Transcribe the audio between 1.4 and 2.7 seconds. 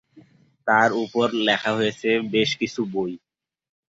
লেখা হয়েছে বেশ